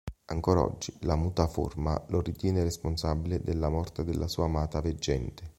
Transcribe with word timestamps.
Ancora 0.31 0.63
oggi 0.63 0.91
la 1.01 1.15
mutaforma 1.15 2.05
lo 2.07 2.21
ritiene 2.21 2.63
responsabile 2.63 3.39
della 3.39 3.69
morte 3.69 4.03
della 4.03 4.27
sua 4.27 4.45
amata 4.45 4.81
veggente. 4.81 5.47